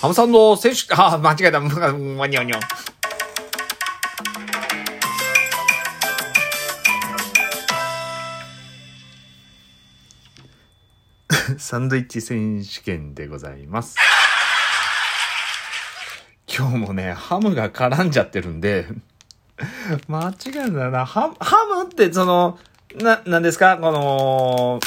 [0.00, 1.60] ハムサンド選手、あ、 間違えた。
[1.60, 2.56] まにょにょ。
[11.58, 13.96] サンドイッチ選手権でございます。
[16.52, 18.86] 今日もね、ハムが絡んじゃってるんで、
[20.08, 21.06] 間違うんだな。
[21.06, 22.58] ハハムってその、
[22.96, 23.76] な、なんですか？
[23.78, 24.80] この、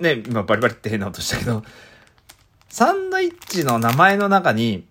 [0.00, 1.62] ね、今バリバリって変な音したけど、
[2.72, 4.86] サンドイッチの名前の中に、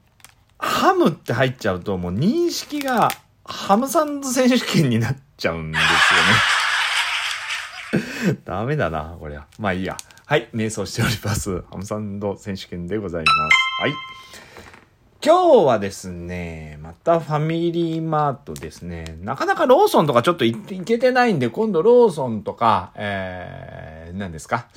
[0.59, 3.09] ハムって入っちゃうともう認識が
[3.44, 5.81] ハムサンド選手権になっちゃうんです
[8.27, 8.38] よね。
[8.45, 9.48] ダメだな、こりゃ。
[9.57, 9.98] まあいいや。
[10.27, 11.63] はい、瞑想しております。
[11.71, 13.34] ハムサンド選手権でございます。
[13.82, 13.93] はい。
[15.26, 19.18] 今日はですね、またファミリーマートですね。
[19.21, 24.68] なかなかローソンとかちょっと行けてないんで、今度ローソンとか、えー、何ですか？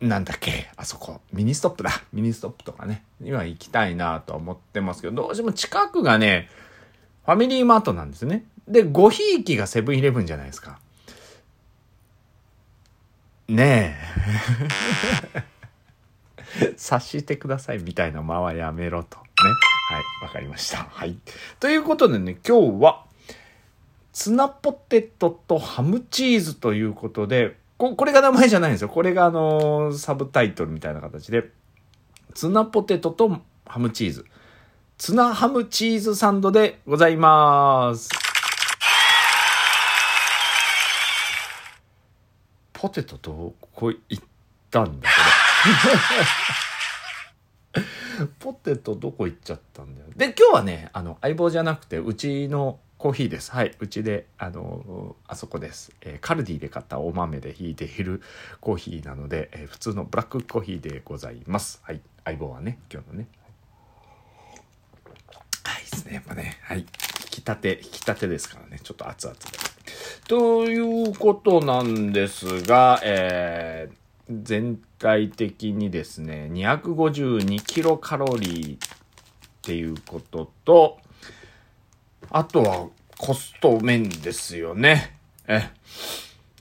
[0.00, 0.70] なんだっけ？
[0.76, 1.20] あそこ。
[1.32, 2.02] ミニストップだ。
[2.12, 3.02] ミニストップとかね。
[3.22, 6.50] 今行きたいなと思ってますけど、どうしても近くがね、
[7.24, 8.44] ファミリーマートなんですね。
[8.68, 10.78] で、ごひいきがセブンイレブンじゃないですか。
[13.48, 13.96] ね
[15.38, 16.74] え。
[16.76, 19.16] 察してくださいみたいな間はやめろと。
[19.18, 19.24] ね。
[19.88, 20.02] はい。
[20.26, 20.86] わかりました。
[20.90, 21.16] はい。
[21.58, 23.04] ということでね、今日は、
[24.12, 28.88] ツナポテトとハムチーズということで、ここれが名前じゃないんですよ。
[28.88, 31.50] これがあのーサブタイトルみたいな形で、
[32.34, 34.24] ツナポテトとハムチーズ。
[34.96, 38.10] ツナハムチーズサンドでございます。
[42.72, 44.24] ポテトどこ行っ
[44.70, 45.14] たんだこ
[47.80, 47.84] れ？
[48.38, 50.06] ポテトどこ行っちゃったんだよ。
[50.16, 53.52] で、今日はね、あの、相棒じゃなくて、うちのコーヒーです。
[53.52, 53.72] はい。
[53.80, 55.92] うちで、あの、あそこです。
[56.00, 58.22] えーカルディで買ったお豆で引いている
[58.62, 61.82] コーヒーなので、えー普通のブラックコーヒーでございます。
[61.84, 62.00] はい。
[62.24, 63.28] 相棒はね、今日のね。
[65.64, 66.14] はい、いいですね。
[66.14, 66.78] やっぱね、はい。
[66.78, 68.80] 引き立て、引き立てですからね。
[68.82, 69.42] ちょっと熱々で。
[70.26, 73.96] ということなんですが、えー
[74.42, 78.88] 全体的にですね、252キロカロリーっ
[79.60, 81.03] ていうことと、
[82.36, 85.16] あとはコスト面ですよね。
[85.46, 85.70] え、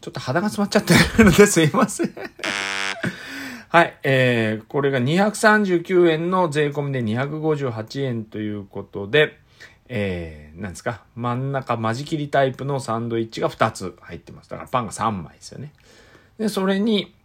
[0.01, 2.13] ちょっと肌が詰まっちゃってるのですいません。
[3.69, 9.39] はい、えー、これが239円の税込みで258円ということで、
[9.87, 14.51] えー、なんですか、真ん中間仕切りタイプのサンドイッチが2つ入ってます。
[14.51, 15.73] だからパンが3枚ですよね。
[16.37, 17.15] で、それに、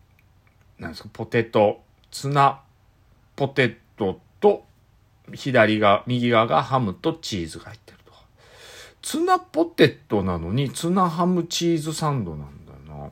[0.79, 2.63] なんですか、ポテト、ツナ、
[3.37, 4.65] ポテトと、
[5.35, 7.98] 左が、右側がハムとチーズが入ってる。
[9.03, 13.11] ツナポテトなのに、ツナハムチーズサンドなんだよな。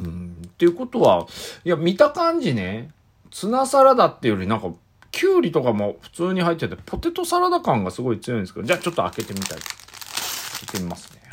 [0.00, 1.26] うん、っていうことは、
[1.64, 2.90] いや、見た感じね、
[3.30, 4.70] ツナサラダっていうよりなんか、
[5.12, 9.58] キュウリとかも普通に入ってて、ポテトサラダ感がすごい強いんですけど、じゃあちょっと開けてみたい。
[9.58, 9.60] 開
[10.66, 11.26] けてみますね。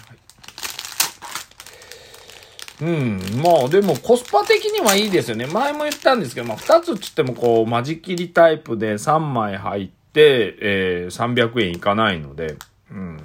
[2.81, 5.45] うん、まあでもコスパ的にはいいですよね。
[5.45, 12.57] 前も言ったんですけど、まあ2つつってもこう、間仕切りタイプで3枚入って、えー、300円いかないので、
[12.91, 13.17] うん、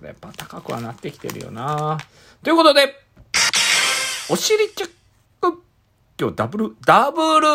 [0.00, 1.98] だやっぱ高くはなってきてるよな。
[2.42, 2.94] ということで、
[4.28, 4.94] お尻チェック
[6.20, 7.48] 今日ダブル、ダブル、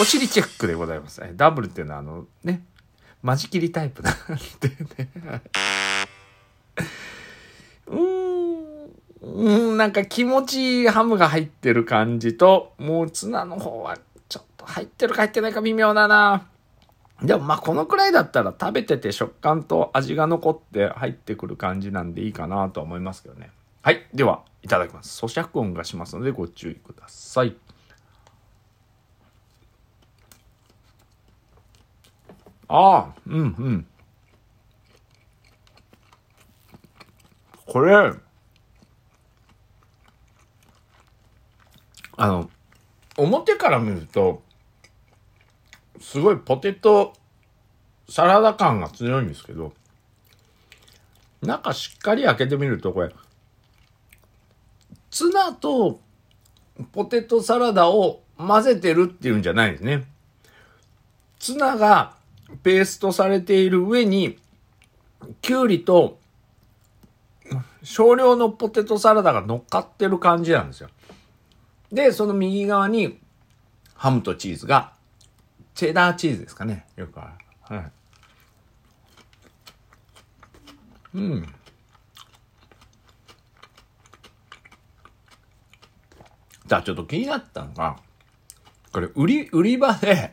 [0.00, 1.22] お尻チェックでございます。
[1.36, 2.64] ダブルっていうのはあのね、
[3.22, 4.14] 間仕切りタイプなん
[4.60, 4.68] で
[5.04, 5.10] ね。
[7.86, 8.86] うーん、
[9.22, 13.98] うん、なんか気持ちいいハムが入ってる感じと、もうツナの方は
[14.28, 16.46] ちょっと入ってるか入ってないか微妙だな。
[17.22, 23.50] でもまあこのくらいだったら食べてて食感と味が残って入ってくる感じなんでいいかなと思いますけどね。
[23.82, 24.06] はい。
[24.12, 25.24] では、いただきます。
[25.24, 27.56] 咀嚼音がしますのでご注意ください。
[32.68, 33.86] ああ、うんうん。
[37.64, 38.12] これ、
[42.16, 42.50] あの、
[43.16, 44.42] 表から見ると、
[46.00, 47.14] すごいポテト
[48.08, 49.72] サラダ感が強いんですけど、
[51.42, 53.14] 中しっかり開けてみると、これ、
[55.10, 56.00] ツナと
[56.92, 60.04] ポテトサラダを混ぜてるっていうんじゃないですね。
[61.38, 62.14] ツナが
[62.62, 64.38] ペーストされている上に、
[65.40, 66.18] きゅうりと
[67.82, 70.90] 少量のポテトサラダが乗っかってる感じなんですよ。
[71.92, 73.18] で、その右側に
[73.94, 74.92] ハムとチーズが、
[75.76, 76.86] チェダーチーズですかね。
[76.96, 77.36] よくあ
[77.68, 77.76] る。
[77.76, 77.92] はい。
[81.14, 81.54] うん。
[86.66, 87.98] じゃあちょっと気になったのが、
[88.90, 90.32] これ売り、売り場で、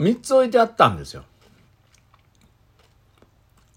[0.00, 1.22] 3つ置いてあったんですよ。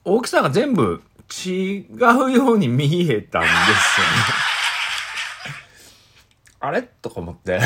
[0.03, 4.13] 大きさが全部違うように見えたんですよね。
[6.61, 6.81] あれ？
[6.81, 7.59] とか思って。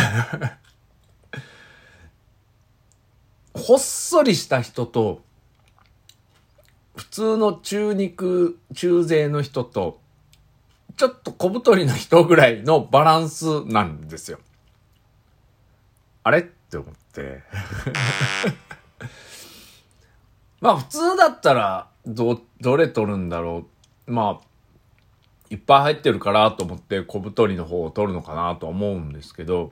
[3.62, 5.22] ほっそりした人と、
[6.96, 10.00] 普通の中肉、中背の人と、
[10.98, 14.40] ちょっと小太りの人ぐらいのバランスなんですよ。
[16.24, 16.40] あれ？
[16.40, 17.44] って思って。
[20.60, 23.66] まあ普通だったら、ど、どれ取るんだろ
[24.08, 24.12] う。
[24.12, 24.46] まあ、
[25.50, 29.72] いっぱい入ってるからと思って小太りの方を取るのかなと思うんですけど、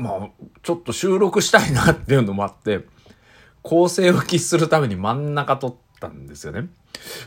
[0.00, 0.30] まあ、
[0.62, 2.80] ちょっと収録したいなっていうのもあって、
[3.62, 6.68] 構成を期するために真ん中取ったんですよね。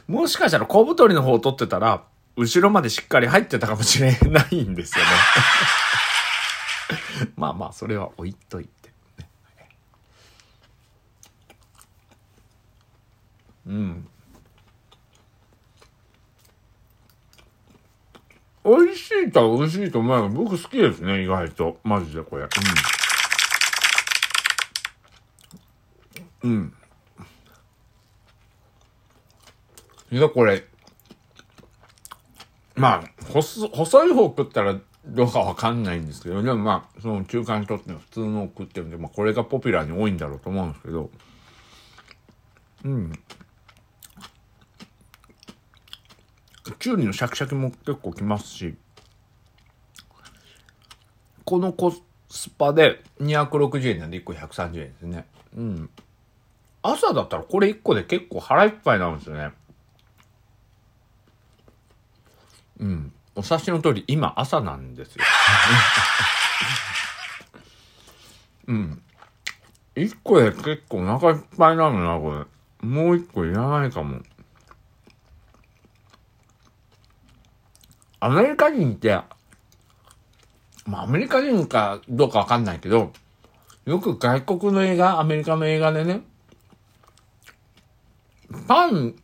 [0.08, 2.04] もしかしたら小太りの方を取ってたら、
[2.36, 5.12] 後ろまでしっかり入ってたかもしれないんですよね。
[7.38, 8.92] まあまあ、それは置いといて。
[13.68, 14.08] うん。
[18.64, 20.30] 美味しいとは美味しいと思うよ。
[20.30, 21.80] 僕好きですね、意外と。
[21.84, 22.48] マジでこれ。
[26.44, 26.50] うん。
[26.50, 26.74] うん。
[30.12, 30.64] いや、これ。
[32.76, 41.10] まあ、細、細い方食ったらどうかわかんないんですけど、でもまあ、その中間にとっての普通のを食ってるんで、まあこれがポピュラーに多いんだろうと思うんですけど、
[42.86, 43.14] うん。
[46.72, 48.76] きゅうりのシャキシャキも結構きますし、
[51.44, 51.94] このコ
[52.30, 55.26] スパで260円なんで1個130円ですね。
[55.56, 55.90] うん。
[56.82, 59.52] 朝だったらこれ1個で結構腹いっぱいなんですよね。
[62.80, 63.14] うん。
[63.36, 65.24] お察しの通り、今朝なんですよ。
[68.68, 69.02] うん。
[69.96, 72.88] 1個で結構お腹いっぱいなのな、これ。
[72.88, 74.22] もう1個いらないかも。
[78.24, 79.20] アメリカ人って、
[80.86, 83.12] まあアメリカ人かどうかわかんないけど、
[83.84, 86.22] よく外国の映画、アメリカの映画でね、
[88.66, 89.16] パン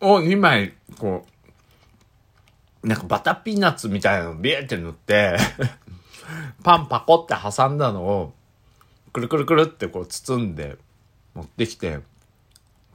[0.00, 1.26] を2枚、こ
[2.82, 5.36] う、なんかバタピーナッツみたいなのビーって塗って、
[6.62, 8.34] パンパコって挟んだのを、
[9.12, 10.78] くるくるくるってこう包んで
[11.34, 11.98] 持ってきて、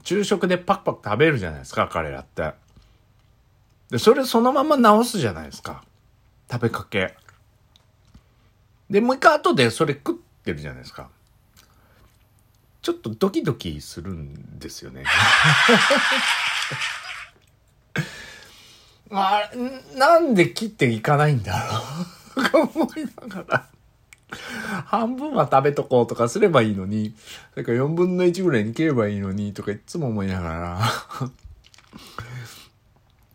[0.03, 2.53] 昼食でパクパク食べるじゃないですか、彼らって。
[3.89, 5.83] で、それそのまま直すじゃないですか。
[6.51, 7.15] 食べかけ。
[8.89, 11.09] で、もう一回後でそれ食ってるじゃないですか。
[12.81, 15.03] ちょっとドキドキするんですよね。
[19.11, 19.49] あ、
[19.95, 21.67] なんで切っていかないんだ
[22.35, 23.67] ろうと 思いながら。
[24.85, 27.15] 半分は食べとこうとかすればいいのに、
[27.53, 30.79] それから4分の1ぐらいに切ればいいのにとかいつも思いながら。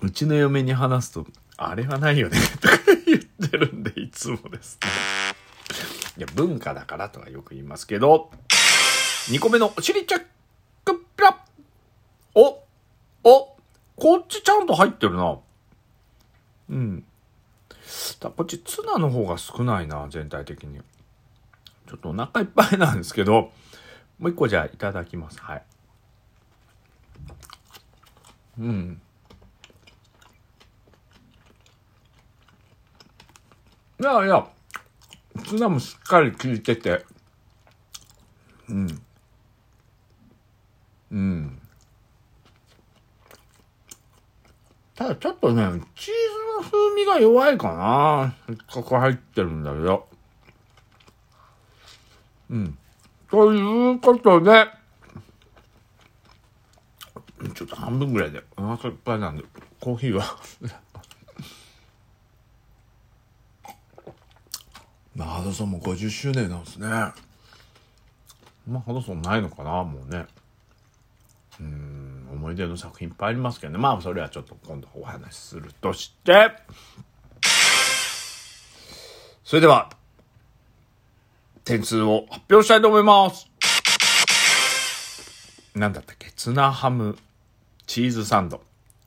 [0.04, 4.90] うちの嫁に話すと、あれはないよね とか言ってるんで、いつもですね。
[6.18, 8.30] いや、文化だからとはよく言いますけど、
[9.30, 10.24] 2個目のお尻チェッ
[10.84, 11.42] クピラ
[12.34, 12.62] お
[13.24, 13.56] お
[13.96, 15.38] こっちちゃんと入ってるな。
[16.68, 17.04] うん。
[18.20, 20.80] だこっちツナの方が少ないな、全体的に。
[21.88, 23.52] ちょっとお腹いっぱいなんですけど、
[24.18, 25.40] もう一個じゃあいただきます。
[25.40, 25.62] はい。
[28.58, 29.00] うん。
[34.04, 34.46] いやいや、
[35.46, 37.06] ツナもしっかり効いてて、
[38.68, 39.02] うん。
[41.10, 41.58] うん。
[44.94, 45.62] ただちょっとね、
[45.94, 46.14] チー
[46.60, 48.34] ズの風味が弱いかな。
[48.46, 50.06] せっかく入ってるんだけど。
[52.50, 52.78] うん。
[53.30, 54.66] ということで、
[57.54, 59.44] ちょっと半分ぐらいでお腹いっぱいなんで、
[59.80, 60.36] コーヒーは
[65.16, 66.88] まあ、ハドソンも50周年なんですね。
[66.88, 70.26] まあ、ハドソンないのかな、もうね。
[71.60, 73.78] うん、思い出の作品いっぱいありますけどね。
[73.78, 76.52] まあ、それはちょっと今度お話しするとして、
[79.44, 79.90] それでは、
[81.64, 83.48] 点数を発表したいと思います。
[85.74, 86.30] なんだったっけ？
[86.32, 87.16] ツナハム
[87.86, 88.62] チーズサンド。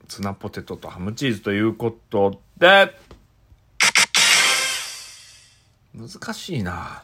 [0.08, 2.96] ツナポテトとハムチーズということで、
[5.98, 7.02] 難しいな。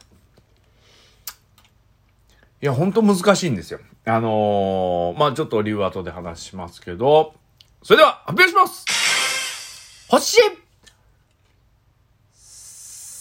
[2.62, 3.80] いや、ほんと難しいんですよ。
[4.06, 7.34] あのー、まあちょっと理由は後で話しますけど、
[7.82, 10.40] それでは発表します星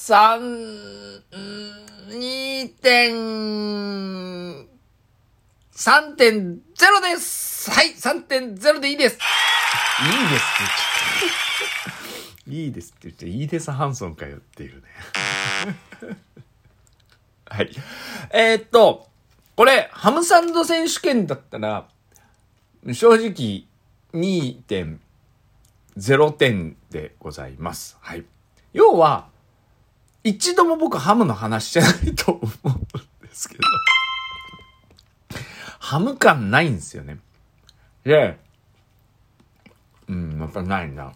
[0.06, 0.39] 三、
[2.10, 3.13] 二点、
[5.74, 12.12] 3.0ですはい !3.0 でいいですいいです。
[12.48, 14.82] いいですって言って、いいですハンソンかよっていうね。
[17.48, 17.70] はい。
[18.32, 19.08] えー、っと、
[19.56, 21.88] これ、ハムサンド選手権だったら、
[22.92, 23.66] 正直
[24.14, 27.98] 2.0点でございます。
[28.02, 28.26] はい。
[28.74, 29.30] 要は、
[30.24, 32.74] 一度も僕ハムの話してないと思うん
[33.28, 33.62] ですけど。
[35.80, 37.20] ハム感ないんですよね。
[38.04, 38.40] で、
[40.08, 41.14] うん、やっぱないな。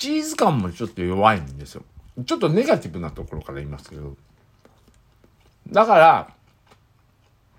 [0.00, 1.84] チーズ感もちょっと弱いんですよ。
[2.24, 4.16] ちょっとネガティブなところから言いますけど。
[5.68, 6.34] だから、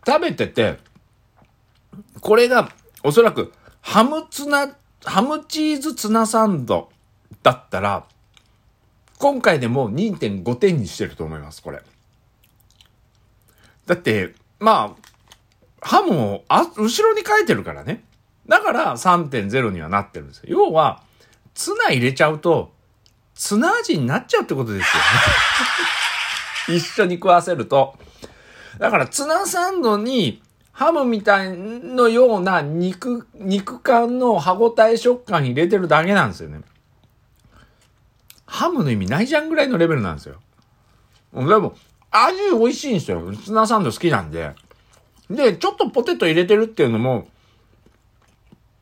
[0.05, 0.79] 食べてて、
[2.19, 2.71] これが
[3.03, 6.89] おそらくハムツナ、ハムチーズツナサンド
[7.43, 8.07] だったら、
[9.19, 11.83] 今回でも2.5点にしてると思います、これ。
[13.85, 14.95] だって、ま
[15.79, 18.03] あ、ハムをあ後ろに書いてるからね。
[18.47, 20.45] だから3.0にはなってるんですよ。
[20.49, 21.03] 要は、
[21.53, 22.73] ツナ入れちゃうと、
[23.35, 24.97] ツナ味になっちゃうってことです
[26.69, 26.77] よ。
[26.77, 27.95] 一緒に食わせると。
[28.77, 30.41] だからツナサンドに
[30.71, 36.61] ハムみたいのような肉、肉感の歯ごたえ食感入れてるだけなんですよね。
[38.45, 40.41] ハムの意味ないじゃんぐらいのレベルなんですよ。
[41.33, 41.75] でも、
[42.11, 43.33] 味美味しいんですよ。
[43.33, 44.53] ツナサンド好きなんで。
[45.29, 47.27] で、ちょっとポテト入れてるっていうのも、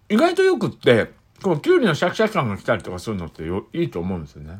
[0.10, 1.12] 意外とよくって、
[1.42, 4.60] このキュウリのシャキシャキ感が来たりとかするのってよいいと思うんですよね。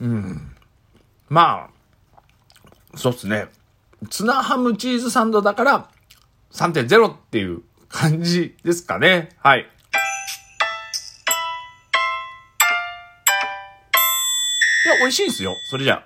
[0.00, 0.54] うん。
[1.28, 1.68] ま
[2.14, 3.48] あ、そうっすね。
[4.10, 5.88] ツナハムチーズサンドだから
[6.52, 9.30] 3.0っていう感じですかね。
[9.38, 9.60] はい。
[9.60, 9.62] い
[14.88, 15.54] や、美味しいですよ。
[15.70, 16.02] それじゃあ。